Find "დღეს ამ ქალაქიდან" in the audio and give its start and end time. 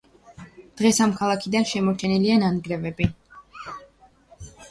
0.79-1.67